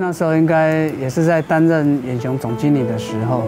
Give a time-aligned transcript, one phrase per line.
[0.00, 3.42] 那时候应该也是在担任远雄总经理的时候，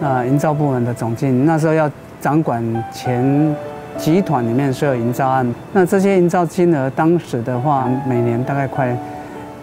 [0.00, 1.88] 那营造部门的总经理，那时候要
[2.18, 3.54] 掌管全
[3.98, 8.96] 集团里面所有营造案，那这些营造金额当时的话，每年大概快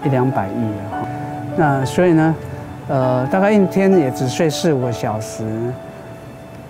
[0.05, 1.07] 一两百亿了哈。
[1.57, 2.35] 那所以呢，
[2.89, 5.43] 呃，大概一天也只睡四五个小时，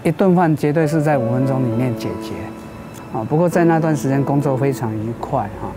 [0.03, 2.31] 一顿饭绝对是在五分钟里面解决，
[3.11, 5.67] 啊，不过在那段时间工作非常愉快哈。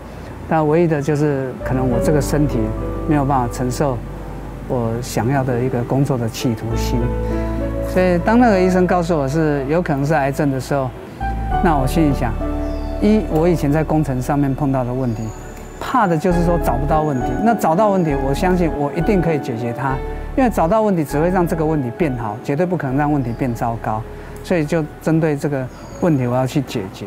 [0.47, 2.57] 但唯一的就是可能我这个身体
[3.07, 3.97] 没有办法承受
[4.67, 6.99] 我想要的一个工作的企图心，
[7.87, 10.89] 所以当那个医生告诉我是有可能是癌症的时候，
[11.63, 12.33] 那我心里想，
[13.01, 15.23] 一我以前在工程上面碰到的问题，
[15.79, 17.31] 怕的就是说找不到问题。
[17.43, 19.95] 那找到问题，我相信我一定可以解决它，
[20.35, 24.01] 因为找到问题只会让这个问题变好，绝对不可能让问题变糟糕。
[24.43, 25.65] 所以就针对这个
[26.01, 27.05] 问题，我要去解决。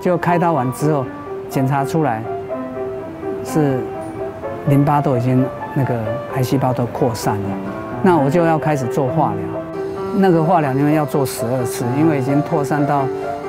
[0.00, 1.04] 就开刀完之后，
[1.50, 2.22] 检查出来
[3.44, 3.80] 是
[4.68, 6.00] 淋巴都已经那个
[6.36, 7.48] 癌细胞都扩散了，
[8.02, 9.60] 那我就要开始做化疗。
[10.16, 13.02] 那个化疗因为要做十二次，因为已经扩散到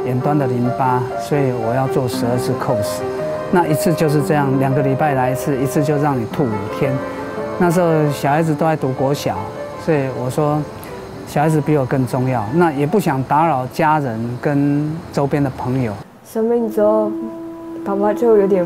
[0.06, 3.02] 远端的淋巴，所以我要做十二次 cos。
[3.52, 6.92] 那一次就是这样，两个礼拜来一次，一次就让你吐五天。
[7.60, 9.38] 那时候小孩子都在读国小，
[9.84, 10.60] 所以我说
[11.28, 12.44] 小孩子比我更重要。
[12.54, 15.94] 那也不想打扰家人跟周边的朋友。
[16.26, 17.12] 生病之后，
[17.84, 18.66] 爸爸就有点，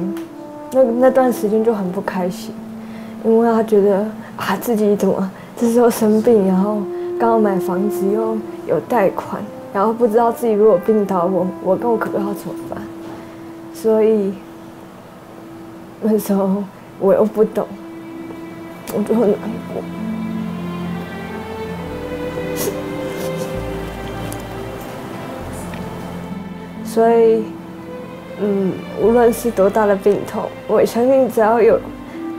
[0.71, 2.53] 那那段时间就很不开心，
[3.23, 6.81] 因为他觉得啊自己怎么这时候生病，然后
[7.19, 8.37] 刚刚买房子又
[8.67, 9.41] 有贷款，
[9.73, 12.81] 然后不知道自己如果病倒，我我跟我哥哥要怎么办？
[13.73, 14.33] 所以
[16.01, 16.63] 那时候
[16.99, 17.65] 我又不懂，
[18.95, 19.39] 我就很难
[19.73, 19.81] 过。
[26.83, 27.43] 所以，
[28.41, 31.79] 嗯，无论是多大的病痛，我相信只要有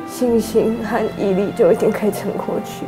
[0.09, 2.85] 信心和毅力，就一定可以撑过去。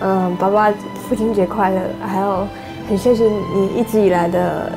[0.00, 0.72] 嗯，爸爸，
[1.08, 1.80] 父亲节快乐！
[2.06, 2.46] 还有，
[2.88, 4.72] 很谢谢你一直以来的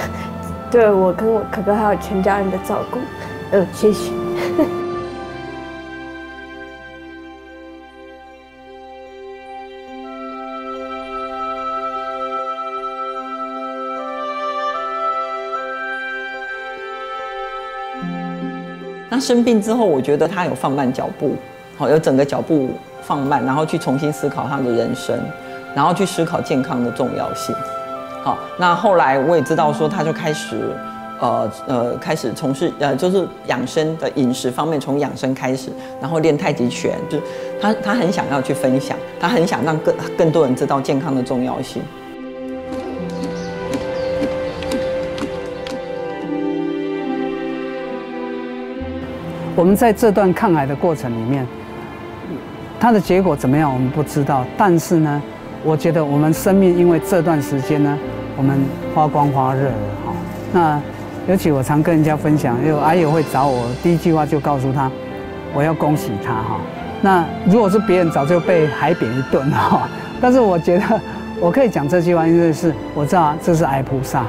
[0.70, 2.98] 对我跟我哥哥还有全家人的照顾。
[3.52, 4.10] 嗯，谢谢。
[19.10, 21.36] 那生病之后，我觉得他有放慢脚步，
[21.76, 22.70] 好，有整个脚步
[23.02, 25.18] 放慢，然后去重新思考他的人生，
[25.74, 27.54] 然后去思考健康的重要性。
[28.22, 30.74] 好，那后来我也知道说，他就开始，
[31.20, 37.18] 呃呃，开始从事呃，就是养生的饮食方面，从养生开始，然后练太极拳，就
[37.60, 41.82] 他他很想要去分享，他很想让更更多人知道健康的重要性。
[49.56, 51.46] 我们在这段抗癌的过程里面，
[52.80, 54.44] 它的结果怎么样，我们不知道。
[54.56, 55.22] 但是呢，
[55.62, 57.96] 我觉得我们生命因为这段时间呢，
[58.36, 58.58] 我们
[58.92, 59.72] 发光发热了
[60.04, 60.12] 哈。
[60.52, 60.80] 那
[61.28, 64.90] 尤其我常跟人家分享，有癌友会找我，第一句话就告诉他，
[65.54, 66.60] 我要恭喜他哈。
[67.00, 69.88] 那如果是别人，早就被海扁一顿哈。
[70.20, 71.00] 但是我觉得
[71.40, 74.26] 我可以讲这句话，因为是我知道这是癌菩萨，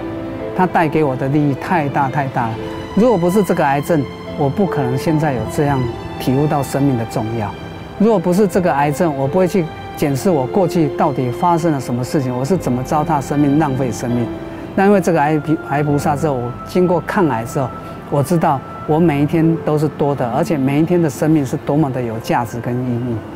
[0.56, 2.54] 他带给我的利益太大太大了。
[2.94, 4.04] 如果不是这个癌症，
[4.38, 5.82] 我不可能现在有这样
[6.20, 7.50] 体悟到生命的重要。
[7.98, 9.66] 如果不是这个癌症，我不会去
[9.96, 14.28] 检视我过去到底发生了什么事情，我是怎么糟蹋生命、浪费生命。
[14.76, 17.70] 那因为这个癌癌菩萨之后，我经过抗癌之后，
[18.12, 23.35] 我知道我每一天都是多的，而且每一天的生命是多么的有价值跟意义。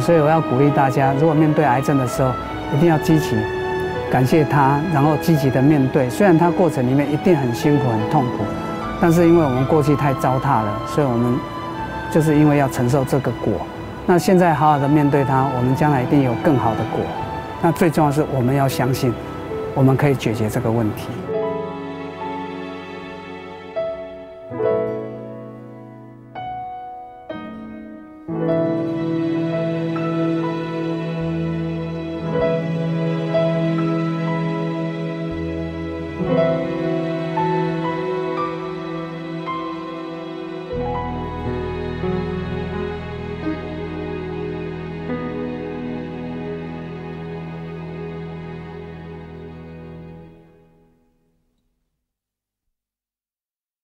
[0.00, 2.30] 所以我要鼓励大家，如果面对癌症的时候，
[2.74, 3.36] 一定要积极，
[4.10, 6.08] 感谢他，然后积极的面对。
[6.08, 8.44] 虽然他过程里面一定很辛苦、很痛苦，
[9.00, 11.34] 但是因为我们过去太糟蹋了，所以我们
[12.10, 13.54] 就是因为要承受这个果。
[14.06, 17.00] 那现在好好的面对它，我们将来一定有更好的果。
[17.60, 19.12] 那最重要是我们要相信，
[19.74, 21.08] 我们可以解决这个问题。